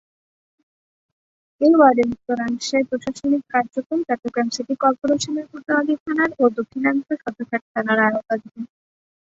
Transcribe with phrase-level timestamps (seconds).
[1.61, 8.63] এ ওয়ার্ডের উত্তরাংশের প্রশাসনিক কার্যক্রম চট্টগ্রাম সিটি কর্পোরেশনের কোতোয়ালী থানার ও দক্ষিণাংশ সদরঘাট থানার আওতাধীন।